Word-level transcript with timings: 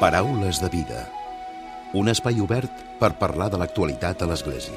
Paraules 0.00 0.58
de 0.60 0.68
vida. 0.68 1.04
Un 1.94 2.10
espai 2.10 2.40
obert 2.42 2.80
per 2.98 3.12
parlar 3.14 3.46
de 3.52 3.60
l'actualitat 3.60 4.24
a 4.24 4.26
l'Església. 4.26 4.74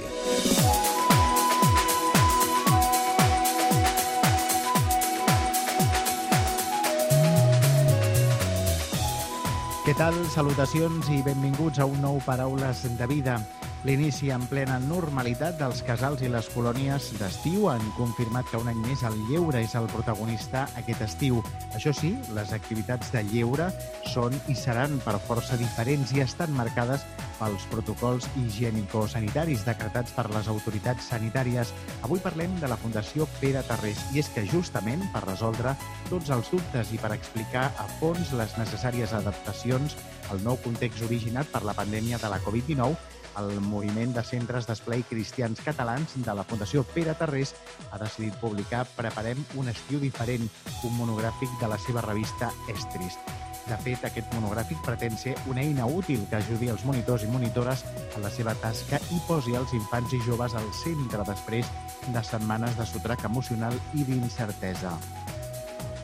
Què 9.88 9.98
tal? 9.98 10.14
Salutacions 10.30 11.10
i 11.10 11.24
benvinguts 11.26 11.82
a 11.82 11.90
un 11.90 11.98
nou 12.06 12.22
Paraules 12.22 12.86
de 13.02 13.10
Vida. 13.10 13.40
L'inici 13.88 14.34
en 14.36 14.44
plena 14.52 14.82
normalitat 14.84 15.56
dels 15.62 15.80
casals 15.88 16.20
i 16.20 16.28
les 16.28 16.50
colònies 16.52 17.06
d'estiu 17.22 17.70
han 17.72 17.86
confirmat 17.96 18.50
que 18.52 18.60
un 18.60 18.68
any 18.68 18.82
més 18.84 19.00
el 19.08 19.16
lleure 19.30 19.62
és 19.64 19.78
el 19.80 19.88
protagonista 19.94 20.66
aquest 20.82 21.06
estiu. 21.06 21.40
Això 21.72 21.94
sí, 21.96 22.10
les 22.36 22.52
activitats 22.52 23.14
de 23.16 23.22
lleure 23.30 23.70
són 24.12 24.36
i 24.52 24.58
seran 24.60 25.00
per 25.06 25.16
força 25.30 25.56
diferents 25.56 26.12
i 26.12 26.20
estan 26.26 26.52
marcades 26.58 27.08
pels 27.38 27.64
protocols 27.72 28.28
higiènico-sanitaris 28.42 29.64
decretats 29.64 30.12
per 30.18 30.28
les 30.34 30.52
autoritats 30.52 31.08
sanitàries. 31.14 31.72
Avui 32.04 32.20
parlem 32.20 32.60
de 32.60 32.68
la 32.68 32.80
Fundació 32.82 33.30
Pere 33.40 33.64
Tarrés 33.70 34.04
i 34.12 34.20
és 34.20 34.28
que 34.36 34.44
justament 34.52 35.06
per 35.14 35.24
resoldre 35.30 35.78
tots 36.10 36.34
els 36.36 36.52
dubtes 36.52 36.92
i 36.92 37.00
per 37.00 37.14
explicar 37.16 37.70
a 37.80 37.88
fons 38.02 38.36
les 38.36 38.60
necessàries 38.60 39.16
adaptacions 39.16 39.96
al 40.34 40.44
nou 40.44 40.60
context 40.66 41.06
originat 41.08 41.48
per 41.54 41.64
la 41.64 41.78
pandèmia 41.78 42.20
de 42.20 42.34
la 42.34 42.42
Covid-19, 42.44 42.98
el 43.38 43.60
moviment 43.62 44.14
de 44.16 44.24
centres 44.26 44.68
d'esplai 44.68 45.04
cristians 45.10 45.62
catalans 45.66 46.16
de 46.26 46.34
la 46.36 46.46
Fundació 46.48 46.84
Pere 46.94 47.14
Tarrés 47.18 47.54
ha 47.92 48.00
decidit 48.02 48.38
publicar 48.42 48.86
Preparem 48.98 49.44
un 49.62 49.70
estiu 49.74 50.02
diferent, 50.02 50.48
un 50.84 50.96
monogràfic 50.98 51.54
de 51.62 51.70
la 51.70 51.78
seva 51.82 52.02
revista 52.06 52.52
Estris. 52.74 53.20
De 53.68 53.76
fet, 53.84 54.06
aquest 54.08 54.32
monogràfic 54.32 54.80
pretén 54.86 55.18
ser 55.20 55.34
una 55.52 55.62
eina 55.62 55.86
útil 55.92 56.24
que 56.32 56.38
ajudi 56.40 56.70
els 56.72 56.86
monitors 56.88 57.26
i 57.28 57.32
monitores 57.32 57.84
a 58.16 58.22
la 58.24 58.32
seva 58.32 58.56
tasca 58.62 59.00
i 59.12 59.20
posi 59.28 59.58
els 59.60 59.74
infants 59.76 60.16
i 60.16 60.22
joves 60.24 60.56
al 60.56 60.70
centre 60.82 61.26
després 61.28 61.68
de 62.08 62.24
setmanes 62.24 62.78
de 62.80 62.88
sotrac 62.88 63.26
emocional 63.28 63.76
i 63.94 64.08
d'incertesa. 64.08 64.96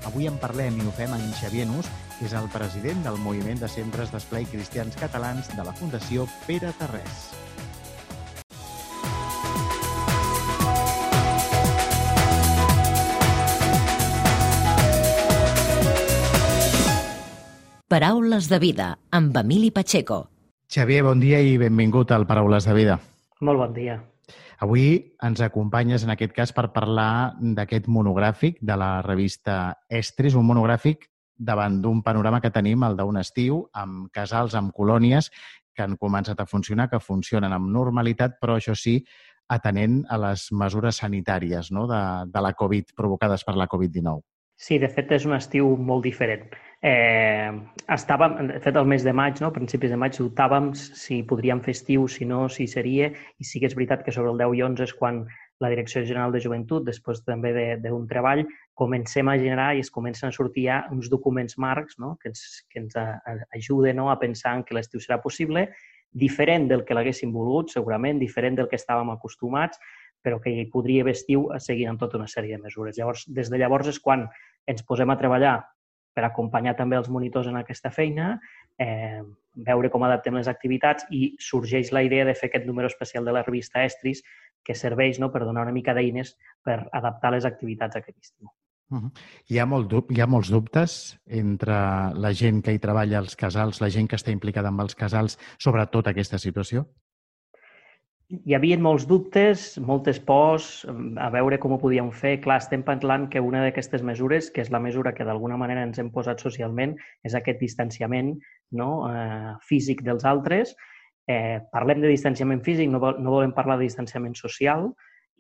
Avui 0.04 0.28
en 0.28 0.36
parlem 0.42 0.82
i 0.82 0.88
ho 0.90 0.92
fem 0.98 1.14
amb 1.16 1.38
Xavier 1.40 1.70
Nus, 1.70 1.88
és 2.24 2.34
el 2.40 2.46
president 2.48 3.02
del 3.04 3.18
Moviment 3.20 3.60
de 3.60 3.68
Centres 3.68 4.12
d'Esplai 4.14 4.46
Cristians 4.48 4.96
Catalans 4.96 5.50
de 5.58 5.64
la 5.68 5.74
Fundació 5.76 6.24
Pere 6.48 6.72
Tarrés. 6.80 7.24
Paraules 17.92 18.48
de 18.50 18.58
vida, 18.64 18.88
amb 19.12 19.36
Emili 19.38 19.70
Pacheco. 19.76 20.24
Xavier, 20.72 21.04
bon 21.04 21.20
dia 21.20 21.44
i 21.44 21.60
benvingut 21.60 22.16
al 22.16 22.26
Paraules 22.26 22.66
de 22.66 22.74
vida. 22.74 23.00
Molt 23.42 23.60
bon 23.60 23.76
dia. 23.76 24.00
Avui 24.64 25.14
ens 25.22 25.44
acompanyes, 25.44 26.08
en 26.08 26.14
aquest 26.16 26.32
cas, 26.34 26.54
per 26.56 26.72
parlar 26.72 27.36
d'aquest 27.38 27.92
monogràfic 27.92 28.62
de 28.64 28.80
la 28.80 29.02
revista 29.04 29.76
Estris, 29.92 30.40
un 30.40 30.48
monogràfic 30.48 31.10
davant 31.38 31.82
d'un 31.82 32.02
panorama 32.04 32.42
que 32.42 32.52
tenim, 32.54 32.84
el 32.84 32.98
d'un 32.98 33.20
estiu, 33.22 33.64
amb 33.74 34.10
casals, 34.14 34.56
amb 34.56 34.74
colònies 34.74 35.32
que 35.74 35.84
han 35.84 35.98
començat 35.98 36.40
a 36.40 36.46
funcionar, 36.46 36.90
que 36.90 37.02
funcionen 37.02 37.54
amb 37.54 37.72
normalitat, 37.74 38.38
però 38.42 38.58
això 38.60 38.76
sí, 38.78 39.00
atenent 39.54 40.04
a 40.10 40.20
les 40.22 40.48
mesures 40.52 41.02
sanitàries 41.02 41.72
no? 41.72 41.88
de, 41.90 42.04
de 42.30 42.46
la 42.46 42.54
Covid, 42.54 42.94
provocades 42.96 43.44
per 43.44 43.58
la 43.60 43.68
Covid-19. 43.68 44.22
Sí, 44.64 44.78
de 44.80 44.88
fet 44.88 45.10
és 45.12 45.26
un 45.26 45.34
estiu 45.36 45.74
molt 45.82 46.06
diferent. 46.06 46.46
Eh, 46.84 47.50
estàvem, 47.92 48.36
de 48.52 48.60
fet, 48.64 48.78
el 48.80 48.88
mes 48.88 49.04
de 49.04 49.14
maig, 49.16 49.42
no? 49.42 49.50
principis 49.56 49.92
de 49.92 49.98
maig, 50.00 50.16
dubtàvem 50.20 50.70
si 50.78 51.22
podríem 51.28 51.62
fer 51.66 51.74
estiu, 51.76 52.06
si 52.12 52.28
no, 52.30 52.46
si 52.52 52.68
seria, 52.70 53.10
i 53.40 53.48
sí 53.48 53.60
que 53.60 53.68
és 53.72 53.76
veritat 53.76 54.06
que 54.06 54.14
sobre 54.16 54.32
el 54.32 54.40
10 54.44 54.56
i 54.60 54.64
11 54.70 54.88
és 54.88 54.94
quan 55.00 55.24
la 55.62 55.70
Direcció 55.70 56.04
General 56.04 56.34
de 56.34 56.42
Joventut, 56.44 56.84
després 56.86 57.22
també 57.24 57.54
d'un 57.82 58.06
treball, 58.10 58.44
comencem 58.78 59.30
a 59.30 59.38
generar 59.38 59.74
i 59.76 59.84
es 59.84 59.92
comencen 59.94 60.30
a 60.30 60.36
sortir 60.36 60.68
ja 60.68 60.80
uns 60.92 61.10
documents 61.12 61.58
marcs 61.62 62.00
no? 62.02 62.16
que 62.22 62.32
ens, 62.32 62.64
que 62.70 62.82
ens 62.82 62.98
ajuden 62.98 64.02
no? 64.02 64.10
a 64.12 64.20
pensar 64.20 64.58
en 64.58 64.64
que 64.68 64.76
l'estiu 64.76 65.04
serà 65.04 65.22
possible, 65.22 65.68
diferent 66.14 66.68
del 66.70 66.84
que 66.86 66.98
l'haguéssim 66.98 67.32
volgut, 67.34 67.72
segurament, 67.74 68.20
diferent 68.22 68.58
del 68.60 68.70
que 68.70 68.78
estàvem 68.78 69.14
acostumats, 69.14 69.80
però 70.24 70.40
que 70.40 70.54
hi 70.54 70.66
podria 70.72 71.04
haver 71.04 71.16
estiu 71.18 71.50
seguint 71.60 71.94
amb 71.94 72.02
tota 72.02 72.20
una 72.20 72.30
sèrie 72.32 72.56
de 72.56 72.64
mesures. 72.64 72.98
Llavors, 72.98 73.26
des 73.28 73.50
de 73.52 73.60
llavors 73.60 73.90
és 73.92 74.00
quan 74.00 74.28
ens 74.70 74.86
posem 74.88 75.10
a 75.10 75.18
treballar 75.20 75.58
per 76.14 76.24
acompanyar 76.28 76.76
també 76.78 76.96
els 77.00 77.10
monitors 77.10 77.50
en 77.50 77.58
aquesta 77.60 77.92
feina, 77.92 78.38
eh, 78.80 79.22
veure 79.68 79.90
com 79.94 80.04
adaptem 80.04 80.36
les 80.40 80.50
activitats 80.50 81.06
i 81.12 81.36
sorgeix 81.40 81.92
la 81.94 82.04
idea 82.04 82.26
de 82.26 82.34
fer 82.34 82.50
aquest 82.50 82.66
número 82.66 82.88
especial 82.88 83.26
de 83.26 83.36
la 83.36 83.44
revista 83.44 83.84
Estris 83.86 84.24
que 84.64 84.76
serveix 84.76 85.20
no, 85.20 85.30
per 85.32 85.44
donar 85.44 85.68
una 85.68 85.76
mica 85.76 85.94
d'eines 85.94 86.36
per 86.64 86.84
adaptar 86.92 87.34
les 87.36 87.46
activitats 87.46 87.96
a 87.96 88.00
aquest 88.00 88.18
estiu. 88.18 88.50
Uh 88.94 89.00
-huh. 89.00 89.12
hi, 89.50 89.58
ha 89.60 89.66
molt, 89.66 89.94
hi 90.10 90.22
ha 90.22 90.28
molts 90.28 90.50
dubtes 90.50 91.20
entre 91.26 91.74
la 92.14 92.34
gent 92.34 92.62
que 92.62 92.74
hi 92.74 92.80
treballa 92.80 93.18
als 93.18 93.36
casals, 93.36 93.82
la 93.82 93.90
gent 93.90 94.08
que 94.08 94.16
està 94.16 94.32
implicada 94.32 94.68
amb 94.68 94.82
els 94.82 94.96
casals, 94.96 95.40
sobre 95.58 95.86
tota 95.88 96.12
aquesta 96.12 96.38
situació? 96.38 96.86
Hi 98.34 98.56
havia 98.58 98.80
molts 98.82 99.04
dubtes, 99.06 99.64
moltes 99.78 100.18
pors, 100.26 100.68
a 101.22 101.28
veure 101.34 101.60
com 101.62 101.76
ho 101.76 101.78
podíem 101.82 102.08
fer. 102.18 102.32
Clar, 102.42 102.56
estem 102.64 102.82
parlant 102.88 103.28
que 103.30 103.44
una 103.44 103.62
d'aquestes 103.62 104.02
mesures, 104.02 104.48
que 104.50 104.64
és 104.64 104.72
la 104.74 104.82
mesura 104.82 105.14
que 105.14 105.28
d'alguna 105.28 105.58
manera 105.62 105.84
ens 105.86 106.02
hem 106.02 106.10
posat 106.16 106.42
socialment, 106.42 106.96
és 107.22 107.36
aquest 107.38 107.62
distanciament 107.62 108.32
no? 108.80 108.90
eh, 109.12 109.54
físic 109.70 110.02
dels 110.08 110.26
altres. 110.26 110.74
Eh, 111.30 111.60
parlem 111.76 112.02
de 112.02 112.10
distanciament 112.10 112.64
físic, 112.66 112.90
no, 112.90 113.00
no 113.00 113.36
volem 113.36 113.54
parlar 113.54 113.78
de 113.78 113.86
distanciament 113.86 114.34
social, 114.40 114.90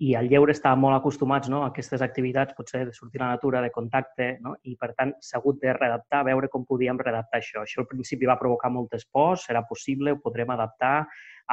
i 0.02 0.14
al 0.18 0.28
lleure 0.30 0.54
estàvem 0.56 0.82
molt 0.82 0.98
acostumats 0.98 1.50
no, 1.54 1.62
a 1.62 1.70
aquestes 1.70 2.02
activitats, 2.02 2.56
potser 2.58 2.82
de 2.88 2.94
sortir 2.96 3.22
a 3.22 3.26
la 3.26 3.36
natura, 3.36 3.62
de 3.62 3.70
contacte, 3.72 4.30
no? 4.42 4.56
i 4.64 4.76
per 4.80 4.94
tant 4.98 5.14
s'ha 5.22 5.38
hagut 5.38 5.60
de 5.62 5.74
readaptar, 5.78 6.24
veure 6.26 6.50
com 6.50 6.66
podíem 6.66 6.98
readaptar 7.00 7.40
això. 7.40 7.62
Això 7.62 7.84
al 7.84 7.90
principi 7.92 8.30
va 8.30 8.40
provocar 8.40 8.72
moltes 8.74 9.06
pors, 9.06 9.46
serà 9.48 9.62
possible, 9.70 10.12
ho 10.16 10.22
podrem 10.24 10.50
adaptar. 10.56 10.96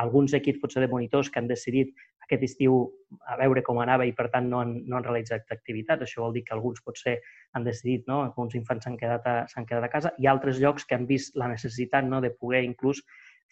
Alguns 0.01 0.33
equips 0.39 0.63
potser 0.63 0.81
de 0.81 0.89
monitors 0.89 1.29
que 1.29 1.43
han 1.43 1.51
decidit 1.51 1.93
aquest 2.25 2.45
estiu 2.47 2.77
a 3.27 3.37
veure 3.41 3.63
com 3.67 3.81
anava 3.83 4.07
i 4.07 4.13
per 4.15 4.29
tant 4.31 4.47
no 4.49 4.61
han, 4.63 4.77
no 4.87 4.97
han 4.97 5.05
realitzat 5.05 5.51
activitats. 5.51 6.07
Això 6.07 6.23
vol 6.23 6.37
dir 6.37 6.45
que 6.47 6.55
alguns 6.55 6.81
potser 6.87 7.19
han 7.59 7.67
decidit, 7.67 8.07
no? 8.09 8.23
alguns 8.23 8.55
infants 8.55 8.87
s'han 8.87 8.97
quedat, 8.97 9.27
quedat 9.67 9.85
a 9.85 9.91
casa 9.93 10.15
i 10.19 10.31
altres 10.31 10.63
llocs 10.63 10.87
que 10.87 10.95
han 10.95 11.09
vist 11.11 11.37
la 11.37 11.51
necessitat 11.51 12.07
no? 12.07 12.23
de 12.23 12.31
poder 12.31 12.63
inclús 12.65 13.03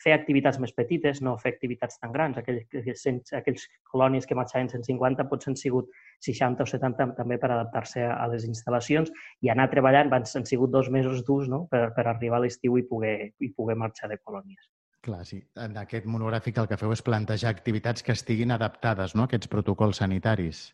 fer 0.02 0.14
activitats 0.14 0.58
més 0.62 0.72
petites, 0.76 1.20
no 1.24 1.36
fer 1.42 1.52
activitats 1.54 1.98
tan 1.98 2.12
grans. 2.14 2.38
Aquells, 2.38 3.06
aquells, 3.38 3.66
colònies 3.92 4.28
que 4.28 4.36
marxaven 4.38 4.70
150 4.70 5.26
potser 5.30 5.52
han 5.52 5.58
sigut 5.60 5.90
60 6.24 6.64
o 6.64 6.70
70 6.70 7.12
també 7.18 7.38
per 7.42 7.50
adaptar-se 7.52 8.04
a 8.06 8.26
les 8.32 8.46
instal·lacions 8.48 9.12
i 9.42 9.52
anar 9.52 9.68
treballant, 9.72 10.10
van, 10.12 10.26
han 10.26 10.48
sigut 10.48 10.74
dos 10.74 10.90
mesos 10.90 11.24
durs 11.26 11.50
no? 11.50 11.66
per, 11.70 11.88
per 11.96 12.06
arribar 12.06 12.38
a 12.40 12.46
l'estiu 12.46 12.78
i, 12.78 12.86
poder, 12.86 13.32
i 13.40 13.52
poder 13.54 13.78
marxar 13.78 14.10
de 14.10 14.20
colònies. 14.22 14.70
Clar, 15.04 15.22
sí. 15.26 15.38
En 15.62 15.76
aquest 15.78 16.08
monogràfic 16.10 16.58
el 16.58 16.66
que 16.70 16.78
feu 16.80 16.92
és 16.92 17.04
plantejar 17.06 17.52
activitats 17.54 18.02
que 18.02 18.14
estiguin 18.18 18.54
adaptades 18.54 19.14
no? 19.14 19.24
a 19.24 19.30
aquests 19.30 19.50
protocols 19.50 20.02
sanitaris. 20.02 20.68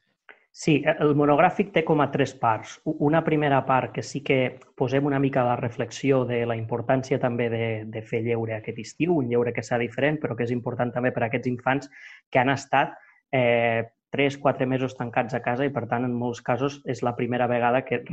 Sí, 0.55 0.77
el 0.87 1.17
monogràfic 1.19 1.73
té 1.75 1.83
com 1.83 1.99
a 1.99 2.07
tres 2.13 2.31
parts. 2.39 2.77
Una 2.87 3.25
primera 3.27 3.57
part 3.67 3.91
que 3.97 4.05
sí 4.07 4.21
que 4.23 4.37
posem 4.79 5.09
una 5.09 5.19
mica 5.19 5.43
la 5.43 5.57
reflexió 5.59 6.21
de 6.29 6.45
la 6.47 6.55
importància 6.55 7.19
també 7.19 7.49
de, 7.51 7.65
de 7.91 8.03
fer 8.07 8.21
lleure 8.23 8.55
aquest 8.55 8.79
estiu, 8.79 9.17
un 9.19 9.33
lleure 9.33 9.51
que 9.57 9.65
s'ha 9.67 9.81
diferent, 9.83 10.21
però 10.23 10.37
que 10.39 10.47
és 10.47 10.53
important 10.55 10.95
també 10.95 11.11
per 11.11 11.25
a 11.25 11.27
aquests 11.27 11.51
infants 11.51 11.91
que 12.31 12.39
han 12.39 12.55
estat 12.55 12.95
eh, 13.35 13.83
3-4 14.15 14.67
mesos 14.71 14.95
tancats 14.95 15.35
a 15.35 15.43
casa 15.43 15.67
i, 15.67 15.73
per 15.75 15.89
tant, 15.91 16.07
en 16.07 16.15
molts 16.15 16.41
casos 16.45 16.81
és 16.87 17.03
la 17.03 17.17
primera 17.19 17.49
vegada 17.51 17.83
que 17.87 18.05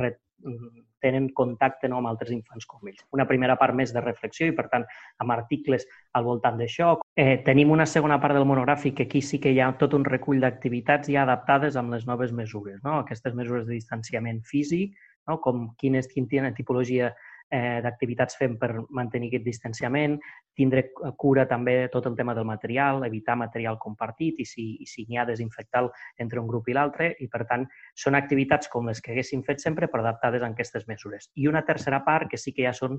tenen 1.02 1.28
contacte 1.34 1.88
no, 1.90 1.98
amb 1.98 2.10
altres 2.10 2.30
infants 2.34 2.66
com 2.70 2.86
ells. 2.88 3.02
Una 3.14 3.26
primera 3.26 3.56
part 3.58 3.74
més 3.78 3.92
de 3.94 4.02
reflexió 4.02 4.46
i, 4.48 4.54
per 4.56 4.68
tant, 4.72 4.86
amb 5.22 5.34
articles 5.34 5.86
al 6.18 6.26
voltant 6.26 6.58
d'això. 6.58 6.94
Eh, 7.18 7.42
tenim 7.46 7.74
una 7.74 7.86
segona 7.90 8.20
part 8.22 8.38
del 8.38 8.46
monogràfic 8.48 8.98
que 8.98 9.08
aquí 9.10 9.22
sí 9.22 9.40
que 9.42 9.52
hi 9.54 9.60
ha 9.60 9.72
tot 9.78 9.94
un 9.98 10.06
recull 10.08 10.42
d'activitats 10.42 11.10
ja 11.12 11.26
adaptades 11.26 11.78
amb 11.78 11.94
les 11.94 12.06
noves 12.10 12.32
mesures, 12.32 12.80
no? 12.86 13.00
aquestes 13.02 13.34
mesures 13.38 13.66
de 13.66 13.74
distanciament 13.74 14.42
físic, 14.46 14.94
no? 15.28 15.40
com 15.42 15.68
quines, 15.78 16.10
quin 16.10 16.30
tipologia 16.56 17.12
eh, 17.52 17.80
d'activitats 17.84 18.38
fem 18.40 18.56
per 18.58 18.70
mantenir 18.96 19.28
aquest 19.28 19.44
distanciament, 19.44 20.16
tindre 20.56 20.86
cura 21.20 21.44
també 21.48 21.74
de 21.82 21.90
tot 21.92 22.06
el 22.08 22.16
tema 22.16 22.34
del 22.34 22.48
material, 22.48 23.04
evitar 23.04 23.36
material 23.36 23.78
compartit 23.80 24.40
i 24.40 24.46
si, 24.48 24.66
i 24.80 24.88
si 24.88 25.04
n'hi 25.08 25.20
ha 25.20 25.26
desinfectar 25.28 25.84
entre 26.24 26.40
un 26.40 26.48
grup 26.48 26.68
i 26.68 26.76
l'altre 26.76 27.12
i, 27.20 27.28
per 27.28 27.44
tant, 27.50 27.66
són 27.94 28.16
activitats 28.16 28.72
com 28.72 28.88
les 28.88 29.02
que 29.04 29.12
haguéssim 29.12 29.44
fet 29.44 29.60
sempre 29.60 29.90
però 29.92 30.04
adaptades 30.04 30.42
a 30.42 30.48
aquestes 30.48 30.88
mesures. 30.88 31.28
I 31.36 31.48
una 31.52 31.64
tercera 31.68 32.00
part 32.06 32.30
que 32.32 32.40
sí 32.40 32.56
que 32.56 32.64
ja 32.64 32.72
són 32.76 32.98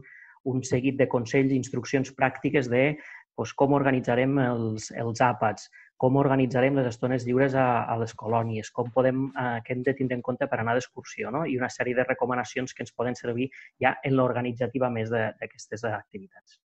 un 0.50 0.64
seguit 0.68 1.00
de 1.00 1.10
consells 1.10 1.54
i 1.54 1.58
instruccions 1.58 2.14
pràctiques 2.14 2.70
de 2.70 2.86
doncs, 3.34 3.54
com 3.58 3.74
organitzarem 3.74 4.38
els, 4.38 4.92
els 4.92 5.22
àpats, 5.26 5.70
com 6.04 6.18
organitzarem 6.20 6.76
les 6.76 6.88
estones 6.90 7.24
lliures 7.24 7.54
a, 7.56 7.66
a 7.88 7.94
les 8.02 8.12
colònies, 8.20 8.74
com 8.76 8.90
podem, 8.92 9.22
eh, 9.40 9.60
què 9.64 9.72
hem 9.72 9.84
de 9.88 9.94
tindre 9.96 10.18
en 10.20 10.24
compte 10.26 10.50
per 10.52 10.58
anar 10.60 10.74
d'excursió, 10.76 11.30
no? 11.32 11.46
i 11.48 11.56
una 11.56 11.70
sèrie 11.72 11.96
de 11.96 12.04
recomanacions 12.04 12.76
que 12.76 12.84
ens 12.84 12.92
poden 12.92 13.16
servir 13.16 13.48
ja 13.80 13.94
en 14.04 14.18
l'organitzativa 14.18 14.90
més 14.92 15.14
d'aquestes 15.14 15.86
activitats. 15.88 16.58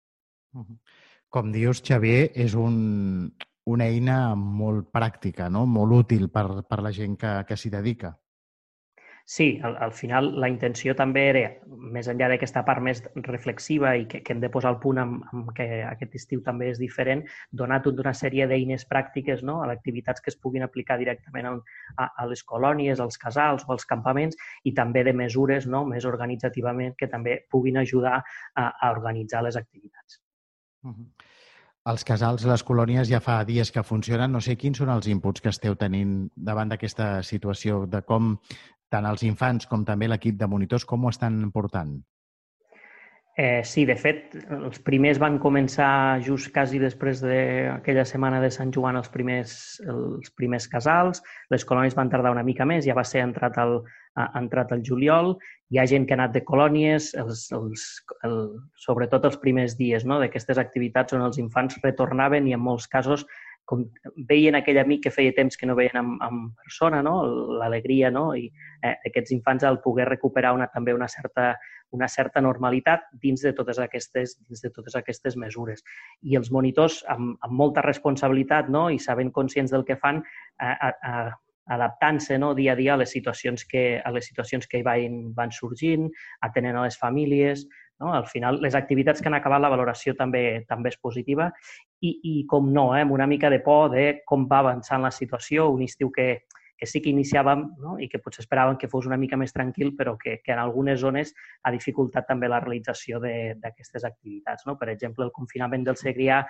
Com 1.30 1.52
dius, 1.54 1.84
Xavier, 1.86 2.32
és 2.34 2.56
un, 2.58 3.30
una 3.70 3.86
eina 3.86 4.34
molt 4.34 4.90
pràctica, 4.90 5.46
no? 5.54 5.68
molt 5.70 5.94
útil 6.00 6.26
per, 6.34 6.64
per 6.66 6.82
la 6.82 6.90
gent 6.98 7.14
que, 7.20 7.36
que 7.46 7.60
s'hi 7.60 7.70
dedica. 7.70 8.16
Sí, 9.30 9.60
al, 9.62 9.76
al 9.76 9.92
final 9.92 10.30
la 10.40 10.48
intenció 10.48 10.94
també 10.96 11.26
era, 11.28 11.40
més 11.92 12.06
enllà 12.08 12.30
d'aquesta 12.32 12.62
part 12.64 12.80
més 12.80 13.02
reflexiva 13.26 13.90
i 14.00 14.06
que, 14.08 14.22
que 14.24 14.32
hem 14.32 14.40
de 14.40 14.48
posar 14.48 14.70
el 14.72 14.78
punt 14.80 15.00
amb, 15.02 15.26
amb 15.34 15.50
que 15.58 15.66
aquest 15.84 16.14
estiu 16.16 16.40
també 16.46 16.70
és 16.72 16.78
diferent, 16.80 17.20
donar 17.52 17.82
tota 17.84 18.00
una 18.06 18.14
sèrie 18.16 18.46
d'eines 18.48 18.86
pràctiques 18.88 19.42
no? 19.44 19.58
a 19.60 19.68
activitats 19.74 20.24
que 20.24 20.32
es 20.32 20.38
puguin 20.40 20.64
aplicar 20.64 20.96
directament 20.96 21.50
a, 21.50 21.52
a, 22.06 22.24
les 22.30 22.40
colònies, 22.40 23.02
als 23.04 23.20
casals 23.20 23.66
o 23.68 23.74
als 23.76 23.84
campaments 23.90 24.40
i 24.64 24.72
també 24.72 25.02
de 25.04 25.12
mesures 25.12 25.68
no? 25.68 25.84
més 25.90 26.08
organitzativament 26.08 26.96
que 26.96 27.12
també 27.12 27.42
puguin 27.52 27.76
ajudar 27.84 28.22
a, 28.22 28.64
a 28.64 28.94
organitzar 28.96 29.44
les 29.44 29.60
activitats. 29.60 30.22
Uh 30.88 30.94
-huh. 30.94 31.36
Els 31.88 32.04
casals, 32.04 32.44
les 32.44 32.64
colònies 32.64 33.08
ja 33.08 33.20
fa 33.20 33.44
dies 33.44 33.70
que 33.72 33.82
funcionen. 33.82 34.32
No 34.32 34.40
sé 34.40 34.56
quins 34.56 34.76
són 34.76 34.90
els 34.92 35.06
inputs 35.06 35.40
que 35.40 35.48
esteu 35.48 35.74
tenint 35.74 36.28
davant 36.34 36.68
d'aquesta 36.68 37.22
situació, 37.22 37.86
de 37.86 38.02
com 38.02 38.38
tant 38.92 39.08
els 39.08 39.24
infants 39.26 39.66
com 39.66 39.84
també 39.84 40.08
l'equip 40.08 40.38
de 40.38 40.48
monitors, 40.50 40.86
com 40.88 41.04
ho 41.04 41.12
estan 41.12 41.50
portant? 41.54 41.98
Eh, 43.38 43.62
sí, 43.62 43.84
de 43.86 43.94
fet, 43.94 44.32
els 44.50 44.80
primers 44.82 45.20
van 45.22 45.36
començar 45.38 46.18
just 46.26 46.50
quasi 46.50 46.80
després 46.82 47.20
d'aquella 47.22 48.02
setmana 48.02 48.40
de 48.42 48.48
Sant 48.50 48.72
Joan 48.74 48.98
els 48.98 49.12
primers, 49.14 49.52
els 49.86 50.32
primers 50.34 50.66
casals, 50.72 51.22
les 51.54 51.62
colònies 51.68 51.94
van 51.94 52.10
tardar 52.10 52.32
una 52.34 52.42
mica 52.42 52.66
més, 52.66 52.82
ja 52.88 52.96
va 52.98 53.06
ser 53.06 53.22
entrat 53.22 53.60
al, 53.62 53.76
ha 54.18 54.26
entrat 54.40 54.74
el 54.74 54.82
juliol, 54.82 55.36
hi 55.70 55.78
ha 55.78 55.86
gent 55.86 56.08
que 56.08 56.16
ha 56.16 56.18
anat 56.18 56.34
de 56.34 56.42
colònies, 56.48 57.12
els, 57.22 57.44
els, 57.54 57.86
el, 58.26 58.36
sobretot 58.88 59.30
els 59.30 59.38
primers 59.38 59.78
dies 59.78 60.02
no? 60.02 60.18
d'aquestes 60.18 60.58
activitats 60.58 61.14
on 61.14 61.22
els 61.28 61.38
infants 61.38 61.78
retornaven 61.84 62.50
i 62.50 62.58
en 62.58 62.64
molts 62.64 62.90
casos 62.90 63.22
com 63.68 63.84
veien 64.28 64.56
aquell 64.56 64.78
amic 64.80 65.02
que 65.04 65.12
feia 65.12 65.34
temps 65.36 65.58
que 65.60 65.66
no 65.68 65.76
veien 65.76 65.98
en, 66.00 66.14
en 66.24 66.44
persona, 66.56 67.02
no? 67.04 67.18
l'alegria 67.60 68.08
no? 68.10 68.30
i 68.32 68.46
eh, 68.48 68.94
aquests 69.10 69.34
infants 69.36 69.66
al 69.68 69.82
poder 69.84 70.06
recuperar 70.08 70.54
una, 70.56 70.70
també 70.72 70.94
una 70.96 71.08
certa, 71.12 71.50
una 71.92 72.08
certa 72.08 72.40
normalitat 72.40 73.04
dins 73.20 73.44
de 73.44 73.52
totes 73.58 73.80
aquestes, 73.84 74.38
dins 74.48 74.64
de 74.64 74.70
totes 74.72 74.96
aquestes 74.96 75.36
mesures. 75.36 75.84
I 76.24 76.38
els 76.40 76.48
monitors, 76.54 77.02
amb, 77.12 77.34
amb 77.44 77.60
molta 77.60 77.84
responsabilitat 77.84 78.72
no? 78.72 78.88
i 78.88 78.96
sabent 79.04 79.34
conscients 79.36 79.76
del 79.76 79.84
que 79.84 79.98
fan, 80.00 80.22
a, 80.64 80.72
a, 80.88 81.14
adaptant-se 81.68 82.38
no, 82.40 82.54
dia 82.56 82.72
a 82.72 82.78
dia 82.78 82.94
a 82.94 83.02
les 83.02 83.12
situacions 83.12 83.66
que, 83.68 84.00
a 84.00 84.14
les 84.16 84.32
situacions 84.32 84.64
que 84.66 84.80
hi 84.80 84.86
van, 84.86 85.20
van 85.36 85.52
sorgint, 85.52 86.08
atenent 86.48 86.80
a 86.80 86.86
les 86.88 86.96
famílies, 86.96 87.66
no? 88.00 88.12
Al 88.14 88.26
final, 88.26 88.60
les 88.62 88.74
activitats 88.78 89.22
que 89.22 89.28
han 89.30 89.38
acabat, 89.38 89.62
la 89.62 89.72
valoració 89.72 90.14
també 90.18 90.64
també 90.68 90.92
és 90.92 91.00
positiva 91.02 91.50
i, 92.00 92.14
i 92.22 92.34
com 92.50 92.72
no, 92.72 92.90
eh, 92.96 93.02
amb 93.02 93.16
una 93.16 93.26
mica 93.26 93.50
de 93.50 93.60
por 93.64 93.90
de 93.94 94.22
com 94.26 94.46
va 94.50 94.62
avançant 94.64 95.02
la 95.02 95.14
situació, 95.14 95.68
un 95.74 95.82
estiu 95.82 96.12
que, 96.14 96.28
que 96.78 96.86
sí 96.86 97.02
que 97.02 97.10
iniciàvem 97.10 97.64
no? 97.82 97.96
i 97.98 98.06
que 98.08 98.20
potser 98.22 98.44
esperàvem 98.44 98.78
que 98.78 98.88
fos 98.88 99.08
una 99.10 99.18
mica 99.18 99.36
més 99.36 99.52
tranquil, 99.52 99.90
però 99.98 100.14
que, 100.16 100.38
que 100.44 100.54
en 100.54 100.60
algunes 100.62 101.00
zones 101.02 101.34
ha 101.66 101.72
dificultat 101.74 102.28
també 102.30 102.48
la 102.48 102.60
realització 102.62 103.18
d'aquestes 103.20 104.06
activitats. 104.06 104.64
No? 104.68 104.76
Per 104.78 104.88
exemple, 104.94 105.26
el 105.26 105.34
confinament 105.34 105.84
del 105.88 105.98
Segrià 105.98 106.44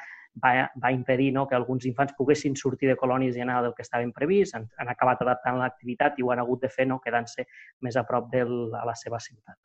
va, 0.44 0.52
va 0.76 0.92
impedir 0.92 1.30
no? 1.32 1.46
que 1.48 1.56
alguns 1.56 1.88
infants 1.88 2.12
poguessin 2.18 2.58
sortir 2.60 2.92
de 2.92 2.98
colònies 3.00 3.38
i 3.38 3.44
anar 3.44 3.62
del 3.64 3.74
que 3.74 3.86
estaven 3.86 4.12
previst, 4.12 4.58
han, 4.58 4.68
han 4.76 4.92
acabat 4.92 5.24
adaptant 5.24 5.62
l'activitat 5.62 6.20
i 6.20 6.26
ho 6.26 6.34
han 6.34 6.44
hagut 6.44 6.66
de 6.66 6.70
fer 6.76 6.86
no? 6.92 7.00
quedant-se 7.00 7.48
més 7.80 7.96
a 7.96 8.04
prop 8.04 8.28
del, 8.34 8.52
a 8.76 8.84
la 8.84 8.94
seva 9.00 9.22
ciutat. 9.24 9.56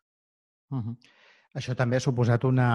Uh 0.71 0.79
-huh. 0.79 0.95
Això 1.59 1.75
també 1.77 1.99
ha 1.99 2.01
suposat 2.01 2.45
una, 2.49 2.67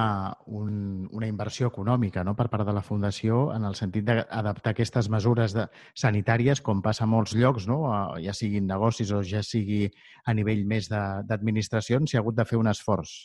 un, 0.54 0.74
una 1.10 1.26
inversió 1.26 1.66
econòmica 1.72 2.22
no? 2.22 2.36
per 2.38 2.46
part 2.52 2.62
de 2.68 2.74
la 2.76 2.82
Fundació 2.86 3.48
en 3.54 3.64
el 3.66 3.74
sentit 3.74 4.06
d'adaptar 4.06 4.70
aquestes 4.70 5.08
mesures 5.10 5.56
de, 5.56 5.64
sanitàries, 5.98 6.62
com 6.62 6.82
passa 6.84 7.02
a 7.06 7.10
molts 7.10 7.34
llocs, 7.34 7.66
no? 7.66 7.80
ja 8.22 8.34
siguin 8.38 8.70
negocis 8.70 9.10
o 9.10 9.24
ja 9.26 9.42
sigui 9.42 9.88
a 10.24 10.36
nivell 10.38 10.62
més 10.74 10.86
d'administració, 10.92 11.98
s'hi 12.06 12.20
ha 12.20 12.22
hagut 12.22 12.38
de 12.38 12.46
fer 12.46 12.62
un 12.62 12.70
esforç. 12.70 13.16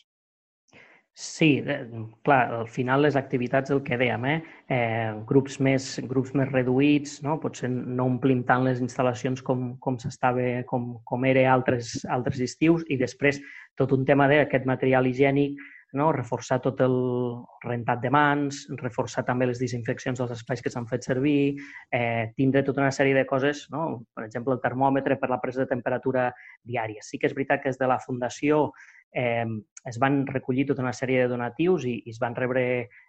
Sí, 1.16 1.64
clar, 2.24 2.54
al 2.54 2.68
final 2.68 3.04
les 3.06 3.16
activitats, 3.16 3.70
el 3.70 3.84
que 3.86 4.00
dèiem, 4.02 4.24
eh? 4.26 4.38
eh 4.74 5.12
grups, 5.30 5.60
més, 5.62 6.00
grups 6.10 6.32
més 6.34 6.50
reduïts, 6.50 7.20
no? 7.22 7.36
potser 7.44 7.70
no 7.70 8.08
omplim 8.10 8.42
tant 8.48 8.66
les 8.66 8.82
instal·lacions 8.82 9.44
com, 9.46 9.76
com 9.78 10.00
s'estava, 10.02 10.64
com, 10.66 10.96
com 11.06 11.28
era 11.30 11.46
altres, 11.54 12.00
altres 12.10 12.42
estius, 12.42 12.82
i 12.90 12.98
després 12.98 13.38
tot 13.78 13.94
un 13.94 14.08
tema 14.10 14.26
d'aquest 14.32 14.66
material 14.66 15.06
higiènic, 15.06 15.62
no? 15.94 16.10
reforçar 16.12 16.58
tot 16.66 16.82
el 16.82 16.98
rentat 17.62 18.02
de 18.02 18.10
mans, 18.10 18.64
reforçar 18.82 19.22
també 19.28 19.46
les 19.46 19.62
desinfeccions 19.62 20.18
dels 20.18 20.34
espais 20.34 20.66
que 20.66 20.74
s'han 20.74 20.90
fet 20.90 21.06
servir, 21.06 21.60
eh, 21.94 22.34
tindre 22.34 22.66
tota 22.66 22.82
una 22.82 22.92
sèrie 22.92 23.14
de 23.14 23.28
coses, 23.30 23.68
no? 23.70 24.02
per 24.18 24.26
exemple, 24.26 24.58
el 24.58 24.66
termòmetre 24.66 25.20
per 25.22 25.30
la 25.30 25.38
presa 25.46 25.62
de 25.62 25.70
temperatura 25.70 26.32
diària. 26.66 27.06
Sí 27.06 27.22
que 27.22 27.30
és 27.30 27.38
veritat 27.38 27.62
que 27.62 27.70
és 27.70 27.78
de 27.78 27.94
la 27.94 28.02
Fundació 28.02 28.72
eh, 29.14 29.46
es 29.86 30.00
van 30.00 30.24
recollir 30.28 30.68
tota 30.70 30.84
una 30.84 30.94
sèrie 30.94 31.24
de 31.24 31.32
donatius 31.32 31.86
i, 31.86 31.98
i 32.06 32.14
es 32.14 32.20
van 32.22 32.36
rebre 32.36 32.64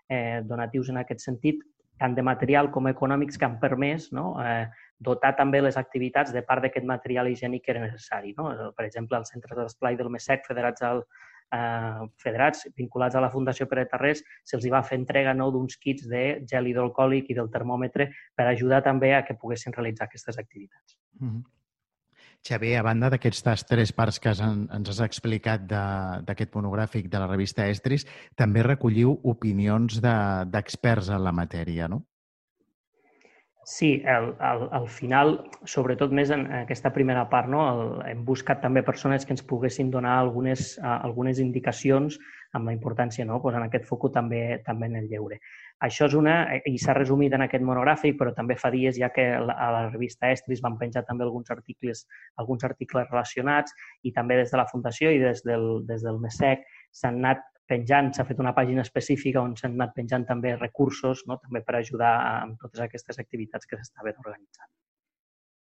eh, 0.08 0.40
donatius 0.44 0.90
en 0.90 1.00
aquest 1.02 1.24
sentit, 1.24 1.62
tant 1.98 2.14
de 2.16 2.24
material 2.26 2.70
com 2.74 2.88
econòmics 2.90 3.38
que 3.38 3.46
han 3.46 3.60
permès 3.62 4.08
no? 4.12 4.32
eh, 4.42 4.66
dotar 4.98 5.34
també 5.38 5.60
les 5.62 5.76
activitats 5.78 6.32
de 6.34 6.42
part 6.42 6.64
d'aquest 6.64 6.86
material 6.86 7.30
higiènic 7.30 7.64
que 7.64 7.74
era 7.74 7.84
necessari. 7.84 8.34
No? 8.38 8.50
Per 8.74 8.86
exemple, 8.86 9.20
els 9.20 9.30
centres 9.30 9.58
d'esplai 9.60 9.96
del 10.00 10.10
MESEC 10.10 10.42
federats 10.48 10.82
al, 10.82 11.04
eh, 11.54 12.04
federats 12.22 12.66
vinculats 12.76 13.14
a 13.14 13.22
la 13.22 13.30
Fundació 13.30 13.68
Pere 13.70 13.86
Tarrés, 13.90 14.24
se'ls 14.44 14.66
va 14.72 14.82
fer 14.82 14.98
entrega 14.98 15.34
no, 15.38 15.50
d'uns 15.54 15.78
kits 15.78 16.08
de 16.10 16.24
gel 16.50 16.70
hidroalcohòlic 16.70 17.30
i 17.30 17.38
del 17.38 17.50
termòmetre 17.54 18.10
per 18.34 18.48
ajudar 18.50 18.82
també 18.82 19.14
a 19.14 19.22
que 19.26 19.38
poguessin 19.38 19.76
realitzar 19.76 20.08
aquestes 20.08 20.38
activitats. 20.38 20.98
Mm 21.20 21.28
-hmm. 21.28 21.42
Xavier, 22.44 22.76
a 22.76 22.84
banda 22.84 23.08
d'aquestes 23.08 23.62
tres 23.64 23.92
parts 23.96 24.18
que 24.20 24.32
ens 24.36 24.90
has 24.92 25.00
explicat 25.06 25.62
d'aquest 25.64 26.52
monogràfic 26.56 27.08
de 27.08 27.22
la 27.22 27.28
revista 27.30 27.64
Estris, 27.72 28.04
també 28.36 28.64
recolliu 28.66 29.14
opinions 29.32 30.02
d'experts 30.04 31.08
de, 31.08 31.16
en 31.16 31.24
la 31.24 31.32
matèria, 31.32 31.88
no? 31.88 32.02
Sí, 33.64 34.02
al, 34.04 34.34
al, 34.44 34.66
al 34.76 34.90
final, 34.92 35.38
sobretot 35.64 36.12
més 36.12 36.28
en 36.36 36.44
aquesta 36.60 36.92
primera 36.92 37.24
part, 37.32 37.48
no? 37.48 37.64
El, 37.64 37.92
hem 38.10 38.24
buscat 38.28 38.60
també 38.60 38.82
persones 38.84 39.24
que 39.24 39.32
ens 39.32 39.44
poguessin 39.48 39.88
donar 39.90 40.18
algunes, 40.20 40.74
algunes 40.84 41.40
indicacions 41.40 42.20
amb 42.52 42.68
la 42.68 42.74
importància, 42.76 43.24
no? 43.24 43.40
posant 43.40 43.64
aquest 43.64 43.88
focus 43.88 44.12
també, 44.14 44.42
també 44.66 44.92
en 44.92 45.00
el 45.00 45.08
lleure. 45.08 45.40
Això 45.86 46.06
és 46.08 46.14
una, 46.16 46.34
eh, 46.54 46.60
i 46.70 46.78
s'ha 46.80 46.94
resumit 46.96 47.34
en 47.36 47.44
aquest 47.44 47.64
monogràfic, 47.66 48.16
però 48.20 48.32
també 48.36 48.56
fa 48.56 48.70
dies 48.72 48.96
ja 49.00 49.10
que 49.12 49.26
a 49.36 49.68
la 49.76 49.82
revista 49.90 50.30
Estris 50.32 50.62
van 50.64 50.78
penjar 50.80 51.04
també 51.08 51.26
alguns 51.26 51.50
articles, 51.50 52.06
alguns 52.40 52.64
articles 52.64 53.10
relacionats 53.10 53.74
i 54.02 54.12
també 54.12 54.38
des 54.40 54.54
de 54.54 54.60
la 54.60 54.68
Fundació 54.70 55.12
i 55.12 55.20
des 55.22 55.44
del, 55.44 55.84
des 55.90 56.06
del 56.06 56.20
MESEC 56.22 56.64
s'han 56.92 57.20
anat 57.20 57.44
penjant, 57.68 58.12
s'ha 58.12 58.26
fet 58.28 58.40
una 58.40 58.54
pàgina 58.56 58.84
específica 58.84 59.42
on 59.42 59.56
s'han 59.56 59.76
anat 59.78 59.94
penjant 59.96 60.26
també 60.28 60.56
recursos 60.56 61.24
no? 61.28 61.38
també 61.44 61.64
per 61.64 61.78
ajudar 61.80 62.14
amb 62.42 62.60
totes 62.60 62.84
aquestes 62.84 63.20
activitats 63.20 63.66
que 63.66 63.80
s'estaven 63.80 64.20
organitzant. 64.24 64.70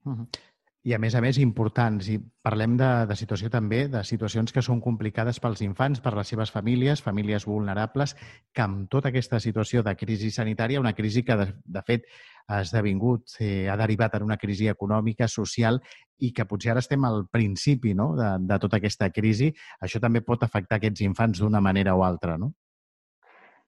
Uh 0.05 0.19
-huh 0.19 0.54
i, 0.85 0.93
a 0.93 0.99
més 1.01 1.15
a 1.17 1.21
més, 1.23 1.39
importants. 1.41 2.07
I 2.13 2.19
parlem 2.45 2.75
de, 2.77 2.89
de 3.09 3.15
situació 3.17 3.49
també, 3.49 3.87
de 3.89 4.03
situacions 4.05 4.53
que 4.53 4.61
són 4.65 4.83
complicades 4.83 5.39
pels 5.41 5.63
infants, 5.65 6.01
per 6.03 6.13
les 6.13 6.29
seves 6.29 6.53
famílies, 6.53 7.01
famílies 7.01 7.47
vulnerables, 7.49 8.13
que 8.53 8.61
amb 8.61 8.85
tota 8.93 9.09
aquesta 9.09 9.39
situació 9.41 9.81
de 9.85 9.95
crisi 9.97 10.29
sanitària, 10.31 10.81
una 10.83 10.93
crisi 10.93 11.23
que, 11.25 11.39
de, 11.41 11.47
de 11.65 11.83
fet, 11.87 12.05
ha 12.45 12.61
esdevingut, 12.61 13.33
eh, 13.41 13.65
ha 13.65 13.77
derivat 13.81 14.19
en 14.19 14.27
una 14.27 14.37
crisi 14.37 14.69
econòmica, 14.69 15.27
social, 15.27 15.81
i 16.21 16.29
que 16.37 16.45
potser 16.45 16.75
ara 16.75 16.85
estem 16.85 17.09
al 17.09 17.25
principi 17.33 17.95
no? 17.97 18.11
de, 18.15 18.29
de 18.45 18.59
tota 18.61 18.77
aquesta 18.77 19.09
crisi, 19.09 19.49
això 19.81 19.99
també 20.03 20.21
pot 20.21 20.45
afectar 20.45 20.77
aquests 20.77 21.01
infants 21.01 21.41
d'una 21.41 21.65
manera 21.65 21.97
o 21.97 22.05
altra, 22.05 22.37
no? 22.37 22.53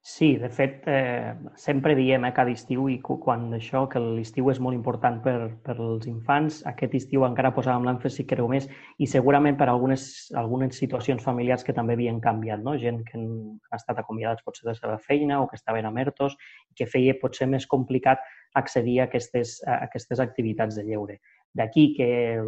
Sí, 0.00 0.36
de 0.38 0.48
fet, 0.48 0.84
eh, 0.86 1.34
sempre 1.56 1.94
diem 1.94 2.24
eh, 2.24 2.30
cada 2.32 2.52
estiu 2.54 2.86
i 2.88 2.96
quan 3.02 3.48
això, 3.52 3.82
que 3.90 4.00
l'estiu 4.00 4.48
és 4.48 4.60
molt 4.62 4.76
important 4.76 5.18
per, 5.20 5.50
per 5.66 5.74
als 5.74 6.06
infants, 6.08 6.60
aquest 6.70 6.94
estiu 6.94 7.26
encara 7.26 7.50
posàvem 7.52 7.84
l'èmfasi, 7.84 8.24
creu 8.30 8.48
més, 8.48 8.68
i 8.96 9.06
segurament 9.10 9.58
per 9.58 9.68
algunes, 9.68 10.30
algunes 10.38 10.78
situacions 10.78 11.22
familiars 11.22 11.66
que 11.66 11.74
també 11.76 11.96
havien 11.98 12.20
canviat, 12.24 12.62
no? 12.64 12.76
gent 12.78 13.02
que 13.04 13.18
han 13.18 13.58
estat 13.74 13.98
acomiadats 13.98 14.46
potser 14.46 14.64
de 14.64 14.70
la 14.72 14.78
seva 14.78 14.98
feina 15.02 15.42
o 15.42 15.48
que 15.48 15.58
estaven 15.58 15.84
a 15.84 15.92
i 15.92 16.74
que 16.78 16.86
feia 16.86 17.18
potser 17.20 17.48
més 17.48 17.66
complicat 17.66 18.22
accedir 18.54 19.00
a 19.00 19.04
aquestes, 19.10 19.60
a 19.66 19.82
aquestes 19.84 20.20
activitats 20.20 20.76
de 20.76 20.84
lleure. 20.84 21.18
D'aquí 21.52 21.92
que, 21.96 22.38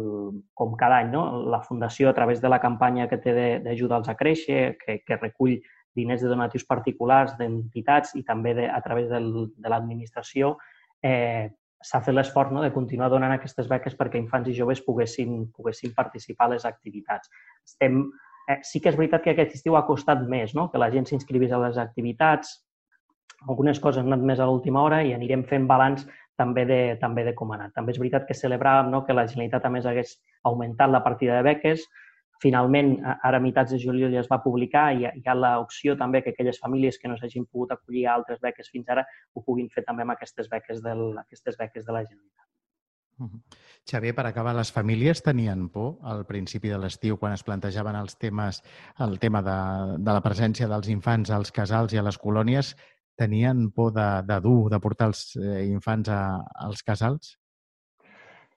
com 0.53 0.73
cada 0.77 0.97
any, 1.01 1.11
no? 1.11 1.43
la 1.51 1.61
Fundació, 1.61 2.09
a 2.09 2.13
través 2.13 2.41
de 2.41 2.49
la 2.49 2.59
campanya 2.59 3.07
que 3.09 3.17
té 3.17 3.59
d'ajuda 3.59 3.97
als 3.97 4.09
a 4.09 4.15
créixer, 4.15 4.77
que, 4.79 5.01
que 5.05 5.17
recull 5.17 5.59
diners 5.95 6.21
de 6.23 6.29
donatius 6.31 6.65
particulars 6.67 7.33
d'entitats 7.39 8.15
i 8.15 8.23
també 8.27 8.53
de, 8.57 8.67
a 8.69 8.79
través 8.81 9.09
del, 9.11 9.31
de 9.57 9.71
l'administració, 9.71 10.55
eh, 11.03 11.49
s'ha 11.81 12.01
fet 12.05 12.15
l'esforç 12.15 12.51
no, 12.53 12.61
de 12.61 12.71
continuar 12.73 13.09
donant 13.09 13.33
aquestes 13.33 13.69
beques 13.69 13.95
perquè 13.97 14.19
infants 14.21 14.49
i 14.49 14.57
joves 14.57 14.83
poguessin, 14.85 15.47
poguessin 15.55 15.95
participar 15.97 16.47
a 16.47 16.55
les 16.55 16.65
activitats. 16.69 17.31
Estem, 17.65 18.03
eh, 18.47 18.59
sí 18.63 18.79
que 18.79 18.91
és 18.93 18.97
veritat 18.99 19.23
que 19.25 19.33
aquest 19.33 19.57
estiu 19.57 19.77
ha 19.77 19.85
costat 19.87 20.21
més 20.27 20.55
no? 20.55 20.69
que 20.71 20.81
la 20.81 20.91
gent 20.93 21.09
s'inscrivís 21.09 21.51
a 21.51 21.61
les 21.65 21.81
activitats, 21.81 22.59
algunes 23.49 23.79
coses 23.81 24.03
han 24.03 24.11
anat 24.11 24.25
més 24.25 24.39
a 24.39 24.45
l'última 24.45 24.83
hora 24.85 25.01
i 25.01 25.15
anirem 25.15 25.43
fent 25.49 25.65
balanç 25.69 26.05
també 26.37 26.65
de, 26.65 26.81
també 27.01 27.25
de 27.25 27.33
com 27.37 27.51
ha 27.51 27.57
anat. 27.57 27.73
També 27.77 27.93
és 27.93 27.99
veritat 28.01 28.27
que 28.27 28.37
celebràvem 28.37 28.91
no, 28.93 29.03
que 29.05 29.15
la 29.17 29.27
Generalitat 29.29 29.65
a 29.65 29.73
més 29.73 29.87
hagués 29.89 30.15
augmentat 30.47 30.93
la 30.93 31.03
partida 31.05 31.37
de 31.37 31.45
beques. 31.49 31.85
Finalment, 32.41 32.95
ara 33.05 33.37
a 33.37 33.43
meitats 33.43 33.71
de 33.75 33.79
juliol 33.81 34.13
ja 34.15 34.23
es 34.23 34.29
va 34.31 34.41
publicar 34.43 34.87
i 34.97 35.05
hi 35.05 35.25
ha 35.25 35.37
l'opció 35.37 35.97
també 35.97 36.23
que 36.23 36.33
aquelles 36.33 36.59
famílies 36.59 36.97
que 36.97 37.11
no 37.11 37.17
s'hagin 37.17 37.45
pogut 37.45 37.75
acollir 37.75 38.07
a 38.07 38.15
altres 38.15 38.41
beques 38.41 38.71
fins 38.73 38.89
ara 38.89 39.05
ho 39.33 39.43
puguin 39.45 39.69
fer 39.69 39.85
també 39.85 40.07
amb 40.07 40.15
aquestes 40.17 40.49
beques, 40.49 40.81
del, 40.81 41.11
aquestes 41.25 41.57
beques 41.59 41.85
de 41.85 41.93
la 41.93 42.05
Generalitat. 42.07 42.47
-huh. 43.21 43.41
Xavier, 43.85 44.13
per 44.15 44.25
acabar, 44.27 44.53
les 44.55 44.71
famílies 44.71 45.23
tenien 45.23 45.69
por 45.69 45.97
al 46.03 46.25
principi 46.25 46.69
de 46.69 46.77
l'estiu 46.77 47.17
quan 47.17 47.33
es 47.33 47.43
plantejaven 47.43 47.97
els 47.97 48.17
temes, 48.17 48.61
el 48.99 49.17
tema 49.19 49.41
de, 49.41 49.57
de 49.97 50.15
la 50.17 50.21
presència 50.21 50.69
dels 50.69 50.89
infants 50.93 51.31
als 51.31 51.51
casals 51.51 51.93
i 51.93 52.01
a 52.01 52.05
les 52.05 52.17
colònies 52.17 52.75
tenien 53.17 53.69
por 53.71 53.91
de, 53.93 54.07
de 54.25 54.39
dur, 54.41 54.69
de 54.71 54.79
portar 54.79 55.11
els 55.11 55.35
eh, 55.37 55.65
infants 55.69 56.09
a, 56.09 56.21
als 56.67 56.83
casals? 56.83 57.35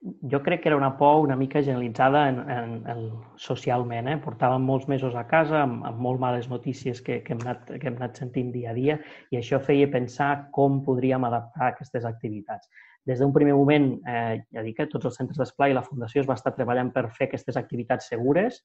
Jo 0.05 0.43
crec 0.45 0.61
que 0.63 0.69
era 0.69 0.77
una 0.77 0.99
por 0.99 1.23
una 1.23 1.35
mica 1.35 1.63
generalitzada 1.63 2.29
en, 2.29 2.39
en, 2.51 2.73
en 2.93 3.05
socialment. 3.41 4.11
Eh? 4.13 4.17
Portàvem 4.21 4.65
molts 4.69 4.85
mesos 4.91 5.15
a 5.17 5.23
casa 5.31 5.63
amb, 5.65 5.85
amb 5.89 6.03
molt 6.07 6.21
males 6.21 6.51
notícies 6.51 7.01
que, 7.01 7.23
que, 7.25 7.33
hem 7.33 7.41
anat, 7.47 7.71
que 7.81 7.89
hem 7.89 7.97
anat 7.97 8.21
sentint 8.21 8.51
dia 8.53 8.75
a 8.75 8.77
dia 8.77 8.99
i 9.33 9.41
això 9.41 9.63
feia 9.65 9.89
pensar 9.89 10.51
com 10.53 10.83
podríem 10.85 11.25
adaptar 11.25 11.71
aquestes 11.71 12.05
activitats. 12.05 12.69
Des 13.05 13.21
d'un 13.21 13.33
primer 13.33 13.55
moment, 13.57 13.91
eh, 14.09 14.43
ja 14.53 14.65
dic 14.65 14.77
que 14.81 14.91
tots 14.93 15.09
els 15.09 15.17
centres 15.21 15.41
d'esplai 15.41 15.73
i 15.73 15.77
la 15.77 15.85
Fundació 15.85 16.23
es 16.23 16.29
va 16.29 16.37
estar 16.37 16.53
treballant 16.57 16.93
per 16.93 17.09
fer 17.13 17.29
aquestes 17.29 17.57
activitats 17.61 18.09
segures, 18.13 18.61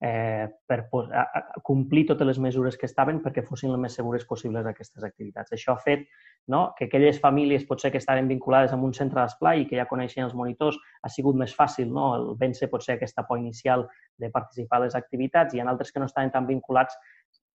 eh, 0.00 0.48
per 0.66 0.78
a, 0.92 1.22
a 1.22 1.60
complir 1.62 2.04
totes 2.06 2.26
les 2.26 2.38
mesures 2.38 2.76
que 2.76 2.86
estaven 2.86 3.20
perquè 3.22 3.44
fossin 3.46 3.72
les 3.72 3.80
més 3.80 3.94
segures 3.94 4.24
possibles 4.28 4.66
aquestes 4.66 5.04
activitats. 5.06 5.52
Això 5.52 5.74
ha 5.74 5.82
fet 5.82 6.06
no, 6.48 6.74
que 6.78 6.88
aquelles 6.88 7.20
famílies 7.20 7.64
potser 7.68 7.92
que 7.92 8.02
estaven 8.02 8.28
vinculades 8.28 8.74
amb 8.74 8.84
un 8.84 8.94
centre 8.94 9.20
d'esplai 9.20 9.62
i 9.62 9.68
que 9.70 9.78
ja 9.78 9.88
coneixien 9.90 10.26
els 10.26 10.34
monitors 10.34 10.78
ha 11.02 11.12
sigut 11.12 11.38
més 11.40 11.54
fàcil 11.54 11.92
no? 11.92 12.10
el 12.16 12.34
vèncer 12.40 12.68
potser 12.72 12.98
aquesta 12.98 13.24
por 13.28 13.38
inicial 13.38 13.86
de 14.18 14.30
participar 14.30 14.82
a 14.82 14.86
les 14.86 14.98
activitats 14.98 15.54
i 15.54 15.62
en 15.62 15.70
altres 15.72 15.92
que 15.92 16.02
no 16.02 16.10
estaven 16.10 16.34
tan 16.34 16.46
vinculats 16.46 16.98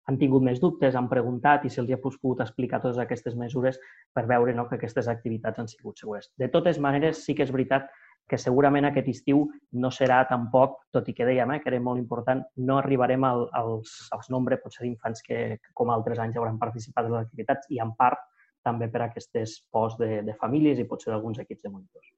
han 0.06 0.18
tingut 0.20 0.44
més 0.46 0.60
dubtes, 0.62 0.94
han 0.94 1.08
preguntat 1.10 1.64
i 1.66 1.70
se'ls 1.72 1.90
ha 1.90 1.98
pogut 1.98 2.40
explicar 2.44 2.78
totes 2.82 3.00
aquestes 3.02 3.34
mesures 3.34 3.80
per 4.14 4.22
veure 4.30 4.54
no, 4.54 4.68
que 4.68 4.78
aquestes 4.78 5.08
activitats 5.10 5.58
han 5.58 5.66
sigut 5.66 5.98
segures. 5.98 6.30
De 6.38 6.46
totes 6.52 6.78
maneres, 6.78 7.24
sí 7.26 7.34
que 7.34 7.42
és 7.42 7.50
veritat 7.50 7.90
que 8.28 8.38
segurament 8.38 8.88
aquest 8.88 9.08
estiu 9.12 9.44
no 9.82 9.90
serà 9.94 10.22
tampoc, 10.28 10.80
tot 10.94 11.08
i 11.08 11.14
que 11.14 11.26
dèiem 11.28 11.54
eh, 11.54 11.60
que 11.62 11.70
era 11.72 11.80
molt 11.82 12.02
important, 12.02 12.42
no 12.68 12.78
arribarem 12.80 13.24
al, 13.24 13.46
als, 13.54 13.96
als 14.16 14.30
nombre 14.34 14.58
potser 14.62 14.86
d'infants 14.86 15.22
que, 15.26 15.40
que 15.62 15.74
com 15.74 15.92
altres 15.94 16.18
anys 16.22 16.38
hauran 16.40 16.58
participat 16.58 17.06
en 17.06 17.16
les 17.16 17.26
activitats 17.28 17.70
i 17.70 17.82
en 17.82 17.94
part 17.98 18.22
també 18.66 18.90
per 18.90 19.04
aquestes 19.06 19.60
pors 19.70 19.94
de, 20.00 20.20
de 20.26 20.34
famílies 20.40 20.82
i 20.82 20.88
potser 20.90 21.12
d'alguns 21.12 21.38
equips 21.44 21.66
de 21.66 21.72
monitors. 21.72 22.14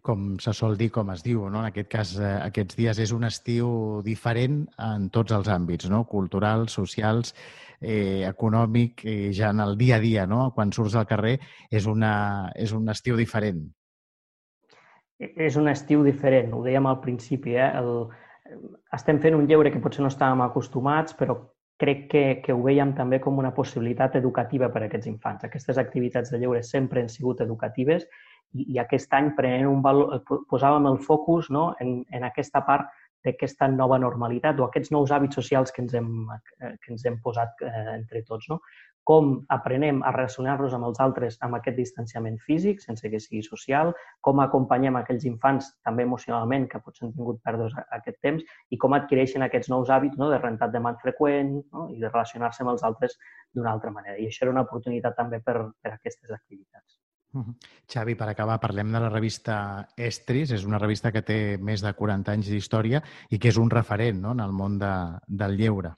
Com 0.00 0.38
se 0.40 0.52
sol 0.56 0.78
dir, 0.80 0.88
com 0.92 1.10
es 1.12 1.20
diu, 1.24 1.42
no? 1.52 1.60
en 1.60 1.68
aquest 1.68 1.90
cas, 1.92 2.14
eh, 2.16 2.30
aquests 2.48 2.78
dies 2.78 3.00
és 3.04 3.12
un 3.12 3.28
estiu 3.28 3.66
diferent 4.04 4.62
en 4.80 5.10
tots 5.12 5.34
els 5.36 5.50
àmbits, 5.52 5.90
no? 5.92 6.04
culturals, 6.08 6.72
socials, 6.80 7.34
eh, 7.80 8.24
econòmic, 8.28 9.04
eh, 9.04 9.28
ja 9.36 9.52
en 9.52 9.60
el 9.60 9.76
dia 9.76 9.98
a 9.98 10.04
dia, 10.04 10.24
no? 10.26 10.50
quan 10.56 10.72
surts 10.72 10.96
al 10.96 11.08
carrer, 11.10 11.36
és, 11.70 11.86
una, 11.86 12.14
és 12.56 12.72
un 12.72 12.88
estiu 12.92 13.20
diferent. 13.20 13.66
E-, 15.22 15.32
és 15.46 15.56
un 15.60 15.70
estiu 15.72 16.04
diferent, 16.06 16.52
ho 16.52 16.62
dèiem 16.66 16.88
al 16.90 17.00
principi. 17.04 17.56
Eh? 17.56 17.70
El, 17.80 17.92
estem 18.98 19.20
fent 19.22 19.38
un 19.38 19.48
lleure 19.48 19.72
que 19.72 19.82
potser 19.82 20.04
no 20.04 20.12
estàvem 20.12 20.42
acostumats, 20.44 21.16
però 21.18 21.38
crec 21.82 22.02
que, 22.10 22.24
que 22.44 22.54
ho 22.54 22.60
veiem 22.62 22.92
també 22.94 23.18
com 23.22 23.38
una 23.42 23.50
possibilitat 23.54 24.16
educativa 24.20 24.68
per 24.70 24.84
a 24.84 24.88
aquests 24.88 25.10
infants. 25.10 25.46
Aquestes 25.48 25.80
activitats 25.82 26.30
de 26.30 26.38
lleure 26.42 26.62
sempre 26.66 27.02
han 27.02 27.10
sigut 27.10 27.40
educatives 27.42 28.06
i, 28.52 28.68
i 28.74 28.78
aquest 28.82 29.14
any 29.18 29.32
prenent 29.38 29.70
un 29.70 29.80
valor, 29.82 30.20
posàvem 30.50 30.86
el 30.90 31.00
focus 31.02 31.50
no? 31.50 31.72
en, 31.82 32.02
en 32.14 32.28
aquesta 32.28 32.62
part 32.68 32.92
d'aquesta 33.26 33.68
nova 33.70 33.98
normalitat 34.02 34.58
o 34.58 34.66
aquests 34.66 34.92
nous 34.94 35.10
hàbits 35.14 35.38
socials 35.38 35.74
que 35.74 35.82
ens 35.82 35.94
hem, 35.94 36.08
que 36.58 36.94
ens 36.94 37.04
hem 37.06 37.18
posat 37.22 37.62
eh, 37.66 37.84
entre 37.96 38.22
tots. 38.26 38.48
No? 38.50 38.60
Com 39.08 39.32
aprenem 39.50 40.00
a 40.06 40.12
relacionar-nos 40.14 40.74
amb 40.76 40.86
els 40.88 41.00
altres 41.02 41.38
amb 41.42 41.58
aquest 41.58 41.76
distanciament 41.76 42.38
físic, 42.46 42.80
sense 42.84 43.10
que 43.10 43.20
sigui 43.20 43.42
social, 43.46 43.92
com 44.20 44.42
acompanyem 44.44 44.98
aquells 45.00 45.26
infants 45.28 45.72
també 45.82 46.06
emocionalment 46.06 46.68
que 46.70 46.80
potser 46.84 47.08
han 47.08 47.14
tingut 47.16 47.42
pèrdues 47.42 47.74
aquest 47.98 48.20
temps 48.22 48.46
i 48.70 48.78
com 48.78 48.94
adquireixen 48.98 49.42
aquests 49.46 49.72
nous 49.74 49.90
hàbits 49.90 50.18
no, 50.22 50.30
de 50.30 50.38
rentat 50.38 50.74
de 50.74 50.82
mans 50.86 51.02
freqüent 51.02 51.54
no, 51.60 51.88
i 51.90 51.98
de 51.98 52.10
relacionar-se 52.10 52.62
amb 52.62 52.74
els 52.76 52.86
altres 52.86 53.18
d'una 53.52 53.72
altra 53.74 53.90
manera. 53.90 54.18
I 54.18 54.30
això 54.30 54.46
era 54.46 54.54
una 54.54 54.66
oportunitat 54.68 55.18
també 55.18 55.42
per, 55.42 55.58
per 55.82 55.96
aquestes 55.96 56.30
activitats. 56.30 57.02
Xavi, 57.88 58.14
per 58.14 58.28
acabar, 58.28 58.58
parlem 58.60 58.92
de 58.92 59.00
la 59.00 59.08
revista 59.08 59.56
Estris. 59.96 60.52
És 60.52 60.66
una 60.68 60.80
revista 60.82 61.12
que 61.12 61.24
té 61.24 61.38
més 61.58 61.84
de 61.84 61.92
40 61.96 62.36
anys 62.36 62.52
d'història 62.52 63.00
i 63.30 63.40
que 63.40 63.48
és 63.48 63.58
un 63.60 63.72
referent 63.72 64.20
no, 64.20 64.36
en 64.36 64.44
el 64.44 64.52
món 64.52 64.78
de, 64.82 64.92
del 65.26 65.56
lleure. 65.56 65.94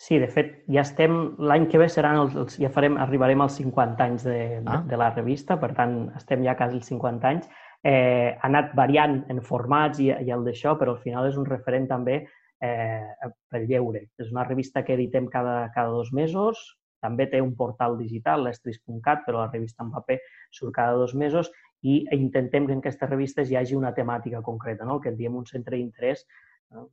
Sí, 0.00 0.16
de 0.16 0.30
fet, 0.32 0.52
ja 0.72 0.80
estem... 0.80 1.16
L'any 1.44 1.66
que 1.68 1.78
ve 1.80 1.86
seran 1.92 2.16
els, 2.22 2.36
els, 2.40 2.54
ja 2.62 2.70
farem, 2.72 2.94
arribarem 3.04 3.42
als 3.44 3.58
50 3.60 4.04
anys 4.06 4.22
de, 4.24 4.36
ah. 4.62 4.78
de, 4.78 4.88
de 4.88 4.98
la 5.00 5.10
revista, 5.12 5.58
per 5.60 5.74
tant, 5.76 5.96
estem 6.16 6.46
ja 6.46 6.54
quasi 6.56 6.78
als 6.78 6.88
50 6.88 7.28
anys. 7.28 7.50
Eh, 7.84 8.30
ha 8.32 8.48
anat 8.48 8.72
variant 8.78 9.18
en 9.32 9.42
formats 9.44 10.00
i, 10.00 10.08
i 10.08 10.32
el 10.32 10.46
d'això, 10.46 10.72
però 10.80 10.94
al 10.96 11.02
final 11.04 11.28
és 11.28 11.36
un 11.36 11.44
referent 11.48 11.88
també 11.90 12.16
eh, 12.64 13.28
pel 13.52 13.66
lleure. 13.68 14.06
És 14.16 14.32
una 14.32 14.46
revista 14.48 14.86
que 14.86 14.96
editem 14.96 15.28
cada, 15.28 15.66
cada 15.76 15.92
dos 15.92 16.14
mesos, 16.16 16.64
també 17.04 17.28
té 17.28 17.44
un 17.44 17.52
portal 17.60 17.98
digital, 18.00 18.46
l'estris.cat, 18.48 19.26
però 19.26 19.42
la 19.42 19.50
revista 19.52 19.84
en 19.84 19.92
paper 19.92 20.16
surt 20.56 20.74
cada 20.80 20.96
dos 20.96 21.12
mesos 21.12 21.52
i 21.84 22.00
intentem 22.16 22.66
que 22.68 22.76
en 22.76 22.80
aquestes 22.80 23.08
revistes 23.12 23.52
hi 23.52 23.60
hagi 23.60 23.76
una 23.76 23.92
temàtica 23.96 24.40
concreta, 24.44 24.88
no? 24.88 24.96
el 24.96 25.04
que 25.04 25.12
en 25.12 25.20
diem 25.20 25.36
un 25.36 25.44
centre 25.48 25.76
d'interès. 25.76 26.24
No? 26.72 26.88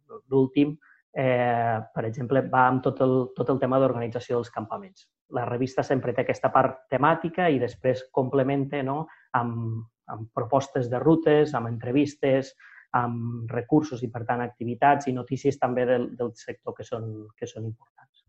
Eh, 1.17 1.77
per 1.93 2.05
exemple, 2.05 2.43
va 2.45 2.67
amb 2.69 2.83
tot 2.85 2.99
el, 3.01 3.15
tot 3.33 3.49
el 3.49 3.57
tema 3.57 3.79
d'organització 3.81 4.37
dels 4.37 4.51
campaments. 4.53 5.07
La 5.33 5.47
revista 5.49 5.81
sempre 5.83 6.13
té 6.13 6.21
aquesta 6.21 6.51
part 6.53 6.83
temàtica 6.93 7.47
i 7.49 7.57
després 7.57 8.03
complementa 8.13 8.83
no, 8.85 8.99
amb, 9.39 9.79
amb 10.13 10.29
propostes 10.37 10.91
de 10.91 11.01
rutes, 11.01 11.55
amb 11.57 11.71
entrevistes, 11.71 12.53
amb 13.01 13.49
recursos 13.49 14.05
i, 14.05 14.11
per 14.13 14.27
tant, 14.29 14.45
activitats 14.45 15.09
i 15.09 15.15
notícies 15.17 15.57
també 15.57 15.87
del, 15.89 16.11
del 16.15 16.35
sector 16.37 16.77
que 16.77 16.85
són, 16.85 17.09
que 17.33 17.49
són 17.49 17.65
importants. 17.65 18.23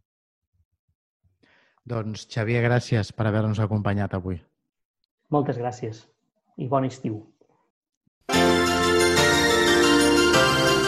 Doncs, 1.88 2.24
Xavier, 2.32 2.64
gràcies 2.64 3.12
per 3.12 3.28
haver-nos 3.28 3.60
acompanyat 3.64 4.16
avui. 4.16 4.40
Moltes 5.28 5.60
gràcies 5.60 6.06
i 6.56 6.72
bon 6.72 6.88
estiu. 6.88 7.20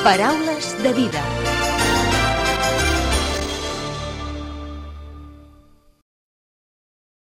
Paraules 0.01 0.77
de 0.81 0.97
vida. 0.97 1.60